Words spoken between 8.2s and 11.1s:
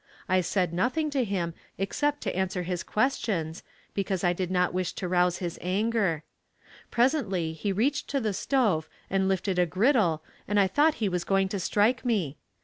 stove and lifted a griddle and I thought he